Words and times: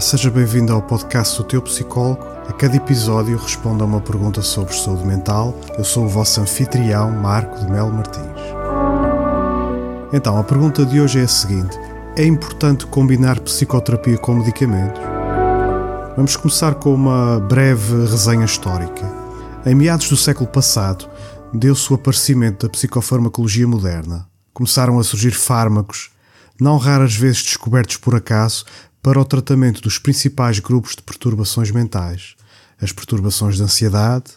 Seja 0.00 0.30
bem-vindo 0.30 0.72
ao 0.72 0.80
podcast 0.80 1.36
do 1.36 1.44
Teu 1.44 1.60
Psicólogo. 1.60 2.24
A 2.48 2.52
cada 2.52 2.76
episódio 2.76 3.36
respondo 3.36 3.82
a 3.82 3.86
uma 3.86 4.00
pergunta 4.00 4.40
sobre 4.40 4.72
saúde 4.72 5.04
mental. 5.04 5.58
Eu 5.76 5.84
sou 5.84 6.04
o 6.04 6.08
vosso 6.08 6.40
anfitrião, 6.40 7.10
Marco 7.10 7.58
de 7.58 7.70
Melo 7.70 7.92
Martins. 7.92 8.24
Então, 10.12 10.38
a 10.38 10.44
pergunta 10.44 10.86
de 10.86 11.00
hoje 11.00 11.18
é 11.18 11.24
a 11.24 11.28
seguinte: 11.28 11.76
É 12.16 12.24
importante 12.24 12.86
combinar 12.86 13.40
psicoterapia 13.40 14.16
com 14.18 14.36
medicamentos? 14.36 15.02
Vamos 16.16 16.36
começar 16.36 16.76
com 16.76 16.94
uma 16.94 17.40
breve 17.40 18.06
resenha 18.06 18.44
histórica. 18.44 19.04
Em 19.66 19.74
meados 19.74 20.08
do 20.08 20.16
século 20.16 20.48
passado, 20.48 21.10
deu-se 21.52 21.92
o 21.92 21.96
aparecimento 21.96 22.66
da 22.66 22.72
psicofarmacologia 22.72 23.66
moderna. 23.66 24.26
Começaram 24.54 24.98
a 24.98 25.04
surgir 25.04 25.32
fármacos, 25.32 26.10
não 26.58 26.78
raras 26.78 27.14
vezes 27.14 27.42
descobertos 27.42 27.96
por 27.98 28.14
acaso, 28.14 28.64
para 29.08 29.22
o 29.22 29.24
tratamento 29.24 29.80
dos 29.80 29.98
principais 29.98 30.58
grupos 30.58 30.94
de 30.94 31.02
perturbações 31.02 31.70
mentais, 31.70 32.34
as 32.78 32.92
perturbações 32.92 33.56
de 33.56 33.62
ansiedade, 33.62 34.32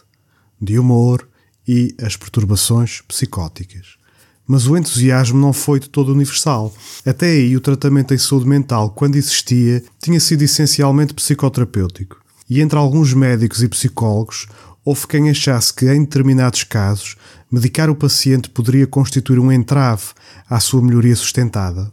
de 0.58 0.78
humor 0.78 1.28
e 1.68 1.94
as 2.00 2.16
perturbações 2.16 3.02
psicóticas. 3.02 3.98
Mas 4.46 4.66
o 4.66 4.74
entusiasmo 4.74 5.38
não 5.38 5.52
foi 5.52 5.78
de 5.78 5.90
todo 5.90 6.10
universal. 6.10 6.74
Até 7.04 7.26
aí, 7.26 7.54
o 7.54 7.60
tratamento 7.60 8.14
em 8.14 8.18
saúde 8.18 8.48
mental, 8.48 8.88
quando 8.88 9.16
existia, 9.16 9.84
tinha 10.00 10.18
sido 10.18 10.40
essencialmente 10.40 11.12
psicoterapêutico. 11.12 12.22
E 12.48 12.62
entre 12.62 12.78
alguns 12.78 13.12
médicos 13.12 13.62
e 13.62 13.68
psicólogos, 13.68 14.46
houve 14.82 15.06
quem 15.06 15.28
achasse 15.28 15.74
que, 15.74 15.84
em 15.84 16.00
determinados 16.00 16.64
casos, 16.64 17.14
medicar 17.50 17.90
o 17.90 17.94
paciente 17.94 18.48
poderia 18.48 18.86
constituir 18.86 19.38
um 19.38 19.52
entrave 19.52 20.14
à 20.48 20.58
sua 20.60 20.80
melhoria 20.80 21.14
sustentada. 21.14 21.92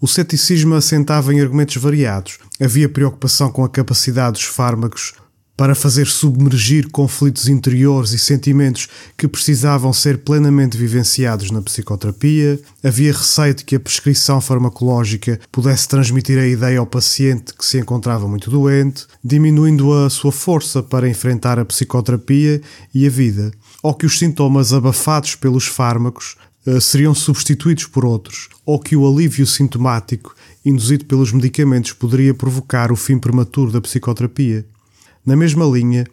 O 0.00 0.06
ceticismo 0.06 0.74
assentava 0.74 1.32
em 1.32 1.40
argumentos 1.40 1.76
variados. 1.76 2.38
Havia 2.60 2.88
preocupação 2.88 3.50
com 3.50 3.64
a 3.64 3.68
capacidade 3.68 4.32
dos 4.32 4.44
fármacos 4.44 5.14
para 5.56 5.74
fazer 5.74 6.06
submergir 6.06 6.90
conflitos 6.90 7.48
interiores 7.48 8.12
e 8.12 8.18
sentimentos 8.18 8.88
que 9.16 9.26
precisavam 9.26 9.92
ser 9.92 10.18
plenamente 10.18 10.76
vivenciados 10.76 11.50
na 11.50 11.62
psicoterapia. 11.62 12.60
Havia 12.84 13.12
receio 13.12 13.54
de 13.54 13.64
que 13.64 13.76
a 13.76 13.80
prescrição 13.80 14.38
farmacológica 14.40 15.40
pudesse 15.50 15.88
transmitir 15.88 16.38
a 16.38 16.46
ideia 16.46 16.78
ao 16.78 16.86
paciente 16.86 17.54
que 17.54 17.64
se 17.64 17.78
encontrava 17.78 18.28
muito 18.28 18.50
doente, 18.50 19.06
diminuindo 19.24 19.92
a 19.94 20.10
sua 20.10 20.30
força 20.30 20.82
para 20.82 21.08
enfrentar 21.08 21.58
a 21.58 21.64
psicoterapia 21.64 22.60
e 22.94 23.06
a 23.06 23.10
vida, 23.10 23.50
ou 23.82 23.94
que 23.94 24.04
os 24.04 24.18
sintomas 24.18 24.74
abafados 24.74 25.34
pelos 25.36 25.66
fármacos 25.66 26.36
eh, 26.66 26.80
seriam 26.80 27.14
substituídos 27.14 27.86
por 27.86 28.04
outros, 28.04 28.48
ou 28.64 28.80
que 28.80 28.96
o 28.96 29.06
alívio 29.06 29.46
sintomático 29.46 30.34
induzido 30.64 31.04
pelos 31.04 31.32
medicamentos 31.32 31.92
poderia 31.92 32.34
provocar 32.34 32.90
o 32.90 32.96
fim 32.96 33.18
prematuro 33.18 33.70
da 33.70 33.80
psicoterapia. 33.80 34.66
Na 35.24 35.36
mesma 35.36 35.64
linha, 35.64 36.06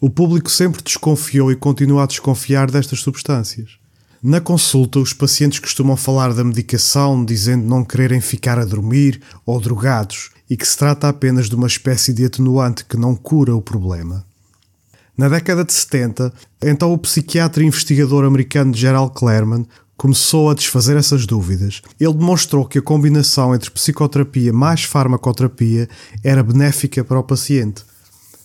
o 0.00 0.10
público 0.10 0.50
sempre 0.50 0.82
desconfiou 0.82 1.52
e 1.52 1.56
continua 1.56 2.02
a 2.02 2.06
desconfiar 2.06 2.68
destas 2.68 3.00
substâncias. 3.00 3.78
Na 4.20 4.40
consulta, 4.40 4.98
os 4.98 5.12
pacientes 5.12 5.60
costumam 5.60 5.96
falar 5.96 6.34
da 6.34 6.42
medicação 6.42 7.24
dizendo 7.24 7.64
não 7.64 7.84
quererem 7.84 8.20
ficar 8.20 8.58
a 8.58 8.64
dormir 8.64 9.20
ou 9.46 9.60
drogados 9.60 10.30
e 10.50 10.56
que 10.56 10.66
se 10.66 10.76
trata 10.76 11.08
apenas 11.08 11.48
de 11.48 11.54
uma 11.54 11.66
espécie 11.66 12.12
de 12.12 12.24
atenuante 12.24 12.84
que 12.84 12.96
não 12.96 13.14
cura 13.14 13.54
o 13.54 13.62
problema. 13.62 14.24
Na 15.16 15.28
década 15.28 15.64
de 15.64 15.72
70, 15.72 16.32
então 16.62 16.92
o 16.92 16.98
psiquiatra 16.98 17.62
e 17.62 17.66
investigador 17.66 18.24
americano 18.24 18.74
Gerald 18.74 19.12
Clarman 19.14 19.66
começou 20.02 20.50
a 20.50 20.54
desfazer 20.54 20.96
essas 20.96 21.26
dúvidas. 21.26 21.80
Ele 22.00 22.12
demonstrou 22.12 22.66
que 22.66 22.76
a 22.76 22.82
combinação 22.82 23.54
entre 23.54 23.70
psicoterapia 23.70 24.52
mais 24.52 24.82
farmacoterapia 24.82 25.88
era 26.24 26.42
benéfica 26.42 27.04
para 27.04 27.20
o 27.20 27.22
paciente. 27.22 27.84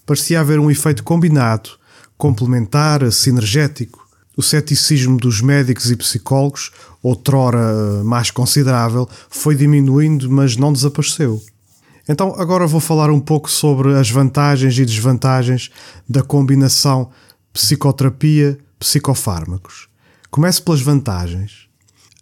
Parecia 0.05 0.39
haver 0.39 0.59
um 0.59 0.69
efeito 0.69 1.03
combinado, 1.03 1.71
complementar, 2.15 3.11
sinergético. 3.11 4.07
O 4.37 4.43
ceticismo 4.43 5.17
dos 5.17 5.41
médicos 5.41 5.89
e 5.89 5.95
psicólogos, 5.95 6.69
outrora 7.01 8.03
mais 8.03 8.29
considerável, 8.29 9.09
foi 9.27 9.55
diminuindo, 9.55 10.29
mas 10.29 10.57
não 10.57 10.71
desapareceu. 10.71 11.41
Então, 12.07 12.35
agora 12.37 12.67
vou 12.67 12.79
falar 12.79 13.09
um 13.09 13.19
pouco 13.19 13.49
sobre 13.49 13.95
as 13.95 14.11
vantagens 14.11 14.77
e 14.77 14.85
desvantagens 14.85 15.71
da 16.07 16.21
combinação 16.21 17.09
psicoterapia-psicofármacos. 17.51 19.87
Começo 20.29 20.61
pelas 20.61 20.81
vantagens. 20.81 21.67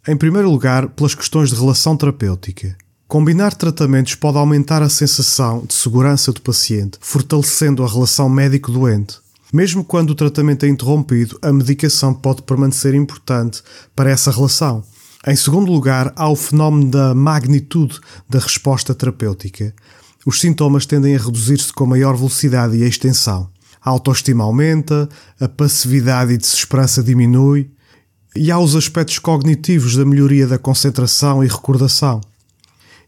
Em 0.07 0.15
primeiro 0.15 0.49
lugar, 0.49 0.87
pelas 0.89 1.15
questões 1.15 1.49
de 1.49 1.55
relação 1.55 1.97
terapêutica. 1.97 2.77
Combinar 3.07 3.55
tratamentos 3.55 4.13
pode 4.13 4.37
aumentar 4.37 4.81
a 4.83 4.89
sensação 4.89 5.65
de 5.65 5.73
segurança 5.73 6.31
do 6.31 6.39
paciente, 6.39 6.99
fortalecendo 7.01 7.83
a 7.83 7.87
relação 7.87 8.29
médico-doente. 8.29 9.17
Mesmo 9.51 9.83
quando 9.83 10.11
o 10.11 10.15
tratamento 10.15 10.65
é 10.65 10.69
interrompido, 10.69 11.37
a 11.41 11.51
medicação 11.51 12.13
pode 12.13 12.43
permanecer 12.43 12.93
importante 12.93 13.63
para 13.95 14.11
essa 14.11 14.31
relação. 14.31 14.83
Em 15.27 15.35
segundo 15.35 15.71
lugar, 15.71 16.13
há 16.15 16.29
o 16.29 16.35
fenómeno 16.35 16.91
da 16.91 17.15
magnitude 17.15 17.99
da 18.29 18.37
resposta 18.37 18.93
terapêutica. 18.93 19.73
Os 20.25 20.39
sintomas 20.39 20.85
tendem 20.85 21.15
a 21.15 21.19
reduzir-se 21.19 21.73
com 21.73 21.87
maior 21.87 22.15
velocidade 22.15 22.77
e 22.77 22.87
extensão. 22.87 23.49
A 23.81 23.89
autoestima 23.89 24.43
aumenta, 24.43 25.09
a 25.39 25.47
passividade 25.47 26.33
e 26.33 26.37
desesperança 26.37 27.03
diminui, 27.03 27.71
e 28.35 28.51
há 28.51 28.59
os 28.59 28.75
aspectos 28.75 29.17
cognitivos 29.17 29.95
da 29.95 30.03
melhoria 30.03 30.45
da 30.45 30.57
concentração 30.57 31.43
e 31.43 31.47
recordação. 31.47 32.21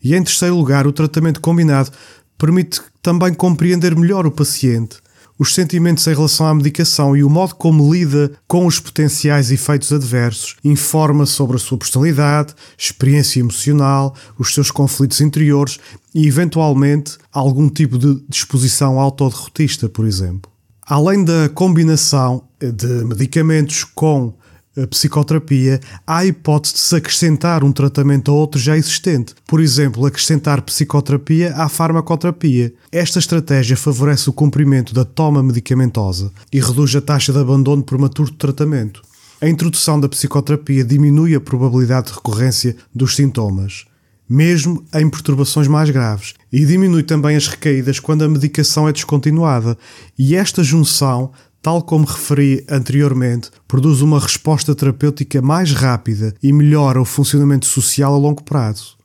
E 0.02 0.16
em 0.16 0.24
terceiro 0.24 0.56
lugar, 0.56 0.88
o 0.88 0.94
tratamento 0.94 1.42
combinado 1.42 1.92
permite 2.38 2.80
também 3.02 3.34
compreender 3.34 3.96
melhor 3.96 4.26
o 4.26 4.32
paciente, 4.32 4.98
os 5.40 5.54
sentimentos 5.54 6.08
em 6.08 6.14
relação 6.14 6.48
à 6.48 6.54
medicação 6.54 7.16
e 7.16 7.24
o 7.24 7.30
modo 7.30 7.56
como 7.56 7.94
lida 7.94 8.32
com 8.48 8.66
os 8.66 8.80
potenciais 8.80 9.52
efeitos 9.52 9.92
adversos, 9.92 10.56
informa 10.64 11.26
sobre 11.26 11.58
a 11.58 11.60
sua 11.60 11.78
personalidade, 11.78 12.56
experiência 12.78 13.40
emocional, 13.40 14.16
os 14.38 14.54
seus 14.54 14.72
conflitos 14.72 15.22
interiores 15.22 15.80
e, 16.14 16.28
eventualmente, 16.28 17.18
algum 17.32 17.70
tipo 17.70 17.98
de 17.98 18.20
disposição 18.28 19.00
autoderrotista, 19.00 19.88
por 19.88 20.08
exemplo. 20.08 20.52
Além 20.82 21.24
da 21.24 21.50
combinação 21.50 22.44
de 22.60 23.06
medicamentos 23.06 23.84
com 23.84 24.34
a 24.78 24.86
psicoterapia, 24.86 25.80
há 26.06 26.18
a 26.18 26.26
hipótese 26.26 26.76
de 26.76 26.80
se 26.82 26.96
acrescentar 26.96 27.64
um 27.64 27.72
tratamento 27.72 28.30
a 28.30 28.34
outro 28.34 28.60
já 28.60 28.78
existente. 28.78 29.34
Por 29.48 29.60
exemplo, 29.60 30.06
acrescentar 30.06 30.62
psicoterapia 30.62 31.54
à 31.56 31.68
farmacoterapia. 31.68 32.72
Esta 32.92 33.18
estratégia 33.18 33.76
favorece 33.76 34.30
o 34.30 34.34
cumprimento 34.34 34.94
da 34.94 35.04
toma 35.04 35.42
medicamentosa 35.42 36.32
e 36.54 36.60
reduz 36.60 36.96
a 36.96 37.02
taxa 37.02 37.34
de 37.34 37.40
abandono 37.40 37.84
prematuro 37.84 38.30
do 38.30 38.38
tratamento. 38.38 39.02
A 39.42 39.48
introdução 39.48 40.00
da 40.00 40.10
psicoterapia 40.10 40.84
diminui 40.84 41.36
a 41.36 41.42
probabilidade 41.42 42.08
de 42.08 42.14
recorrência 42.14 42.76
dos 42.94 43.16
sintomas, 43.16 43.86
mesmo 44.30 44.84
em 44.94 45.10
perturbações 45.10 45.68
mais 45.68 45.90
graves, 45.90 46.34
e 46.52 46.66
diminui 46.66 47.04
também 47.04 47.36
as 47.36 47.48
recaídas 47.48 48.00
quando 48.00 48.24
a 48.24 48.30
medicação 48.30 48.88
é 48.88 48.92
descontinuada. 48.92 49.78
E 50.18 50.36
esta 50.36 50.64
junção 50.64 51.32
tal 51.68 51.82
como 51.82 52.06
referi 52.06 52.64
anteriormente, 52.70 53.52
produz 53.68 54.00
uma 54.00 54.22
resposta 54.22 54.74
terapêutica 54.74 55.42
mais 55.42 55.74
rápida 55.74 56.34
e 56.42 56.54
melhora 56.54 57.02
o 57.02 57.04
funcionamento 57.04 57.66
social 57.66 58.14
a 58.14 58.18
longo 58.18 58.42
prazo. 58.42 58.96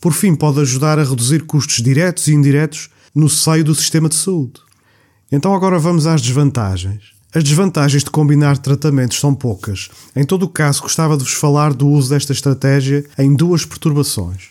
Por 0.00 0.12
fim, 0.12 0.32
pode 0.36 0.60
ajudar 0.60 0.96
a 0.96 1.02
reduzir 1.02 1.42
custos 1.42 1.82
diretos 1.82 2.28
e 2.28 2.32
indiretos 2.32 2.88
no 3.12 3.28
seio 3.28 3.64
do 3.64 3.74
sistema 3.74 4.08
de 4.08 4.14
saúde. 4.14 4.60
Então, 5.32 5.52
agora 5.52 5.76
vamos 5.76 6.06
às 6.06 6.22
desvantagens. 6.22 7.02
As 7.34 7.42
desvantagens 7.42 8.04
de 8.04 8.10
combinar 8.10 8.58
tratamentos 8.58 9.18
são 9.18 9.34
poucas. 9.34 9.90
Em 10.14 10.24
todo 10.24 10.44
o 10.44 10.48
caso, 10.48 10.82
gostava 10.82 11.16
de 11.16 11.24
vos 11.24 11.32
falar 11.32 11.74
do 11.74 11.88
uso 11.88 12.10
desta 12.10 12.32
estratégia 12.32 13.04
em 13.18 13.34
duas 13.34 13.64
perturbações: 13.64 14.50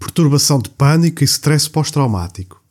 perturbação 0.00 0.58
de 0.58 0.68
pânico 0.68 1.22
e 1.22 1.26
stress 1.26 1.70
pós-traumático. 1.70 2.63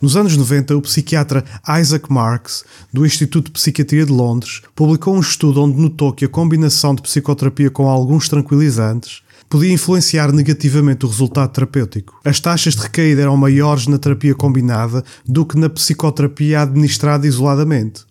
Nos 0.00 0.16
anos 0.16 0.34
90, 0.34 0.74
o 0.78 0.80
psiquiatra 0.80 1.44
Isaac 1.78 2.10
Marks, 2.10 2.64
do 2.90 3.04
Instituto 3.04 3.46
de 3.46 3.50
Psiquiatria 3.50 4.06
de 4.06 4.12
Londres, 4.12 4.62
publicou 4.74 5.14
um 5.14 5.20
estudo 5.20 5.62
onde 5.62 5.78
notou 5.78 6.10
que 6.10 6.24
a 6.24 6.28
combinação 6.28 6.94
de 6.94 7.02
psicoterapia 7.02 7.70
com 7.70 7.86
alguns 7.86 8.26
tranquilizantes 8.26 9.20
podia 9.46 9.70
influenciar 9.70 10.32
negativamente 10.32 11.04
o 11.04 11.08
resultado 11.08 11.52
terapêutico. 11.52 12.18
As 12.24 12.40
taxas 12.40 12.74
de 12.74 12.80
recaída 12.80 13.20
eram 13.20 13.36
maiores 13.36 13.86
na 13.88 13.98
terapia 13.98 14.34
combinada 14.34 15.04
do 15.26 15.44
que 15.44 15.58
na 15.58 15.68
psicoterapia 15.68 16.62
administrada 16.62 17.26
isoladamente. 17.26 18.06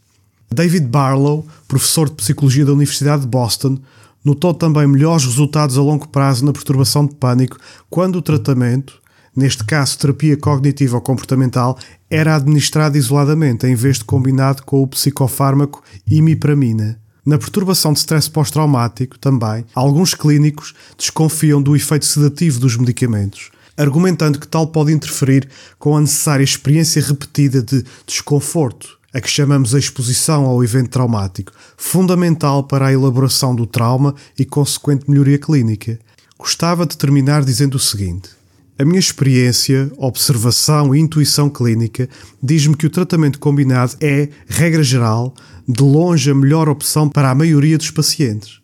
David 0.54 0.86
Barlow, 0.86 1.48
professor 1.68 2.08
de 2.08 2.16
psicologia 2.16 2.66
da 2.66 2.74
Universidade 2.74 3.24
de 3.24 3.28
Boston, 3.28 3.80
notou 4.24 4.54
também 4.54 4.86
melhores 4.86 5.26
resultados 5.26 5.76
a 5.76 5.82
longo 5.82 6.08
prazo 6.08 6.46
na 6.46 6.54
perturbação 6.54 7.08
de 7.08 7.16
pânico 7.16 7.58
quando 7.90 8.18
o 8.18 8.22
tratamento, 8.22 9.02
neste 9.40 9.64
caso 9.64 9.98
terapia 9.98 10.38
cognitiva 10.38 10.98
ou 10.98 11.02
comportamental, 11.02 11.78
era 12.10 12.36
administrado 12.36 12.98
isoladamente 12.98 13.66
em 13.66 13.74
vez 13.74 13.98
de 13.98 14.04
combinado 14.04 14.64
com 14.64 14.84
o 14.84 14.88
psicofármaco 14.88 15.82
imipramina. 16.08 17.00
Na 17.26 17.38
perturbação 17.38 17.94
de 17.94 18.00
stress 18.00 18.30
pós-traumático, 18.30 19.18
também, 19.18 19.66
alguns 19.74 20.14
clínicos 20.14 20.74
desconfiam 20.98 21.62
do 21.62 21.76
efeito 21.76 22.06
sedativo 22.06 22.60
dos 22.60 22.76
medicamentos. 22.76 23.52
argumentando 23.78 24.38
que 24.38 24.48
tal 24.48 24.68
pode 24.68 24.92
interferir 24.92 25.48
com 25.78 25.96
a 25.96 26.02
necessária 26.02 26.44
experiência 26.44 27.02
repetida 27.02 27.62
de 27.62 27.86
desconforto, 28.06 29.00
a 29.14 29.22
que 29.22 29.30
chamamos 29.30 29.74
a 29.74 29.80
exposição 29.80 30.44
ao 30.44 30.62
evento 30.62 30.90
traumático, 30.90 31.54
fundamental 31.78 32.64
para 32.64 32.88
a 32.88 32.92
elaboração 32.92 33.56
do 33.56 33.66
trauma 33.66 34.14
e 34.38 34.44
consequente 34.44 35.10
melhoria 35.10 35.40
clínica. 35.40 35.98
Gostava 36.38 36.86
de 36.86 36.98
terminar 36.98 37.46
dizendo 37.46 37.76
o 37.76 37.80
seguinte: 37.80 38.30
a 38.80 38.86
minha 38.86 39.00
experiência, 39.00 39.92
observação 39.98 40.96
e 40.96 41.00
intuição 41.00 41.50
clínica 41.50 42.08
diz-me 42.42 42.78
que 42.78 42.86
o 42.86 42.90
tratamento 42.90 43.38
combinado 43.38 43.98
é, 44.00 44.30
regra 44.48 44.82
geral, 44.82 45.34
de 45.68 45.84
longe 45.84 46.32
a 46.32 46.36
melhor 46.36 46.70
opção 46.70 47.10
para 47.10 47.30
a 47.30 47.36
maioria 47.36 47.78
dos 47.78 47.92
pacientes. 47.92 48.62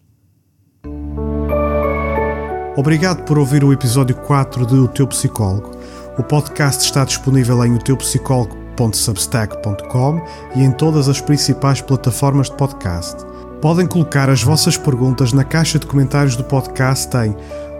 Obrigado 2.77 3.25
por 3.25 3.37
ouvir 3.37 3.65
o 3.65 3.73
episódio 3.73 4.15
4 4.15 4.65
de 4.65 4.75
O 4.75 4.87
Teu 4.87 5.05
Psicólogo. 5.07 5.71
O 6.17 6.23
podcast 6.23 6.85
está 6.85 7.03
disponível 7.03 7.65
em 7.65 7.75
oteupsicólogo.substack.com 7.75 10.21
e 10.55 10.63
em 10.63 10.71
todas 10.71 11.09
as 11.09 11.19
principais 11.19 11.81
plataformas 11.81 12.49
de 12.49 12.55
podcast. 12.55 13.17
Podem 13.61 13.85
colocar 13.85 14.29
as 14.29 14.41
vossas 14.41 14.77
perguntas 14.77 15.33
na 15.33 15.43
caixa 15.43 15.77
de 15.77 15.85
comentários 15.85 16.37
do 16.37 16.45
podcast 16.45 17.13
em 17.17 17.35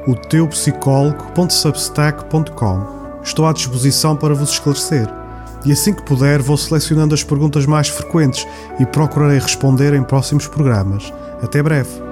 o 0.07 0.15
teupsicólogo.substack.com. 0.15 2.95
Estou 3.23 3.47
à 3.47 3.53
disposição 3.53 4.15
para 4.15 4.35
vos 4.35 4.51
esclarecer. 4.51 5.07
E 5.65 5.71
assim 5.71 5.93
que 5.93 6.03
puder, 6.03 6.41
vou 6.41 6.57
selecionando 6.57 7.15
as 7.15 7.23
perguntas 7.23 7.65
mais 7.65 7.87
frequentes 7.87 8.45
e 8.79 8.85
procurarei 8.85 9.39
responder 9.39 9.95
em 9.95 10.03
próximos 10.03 10.47
programas. 10.47 11.11
Até 11.41 11.63
breve! 11.63 12.04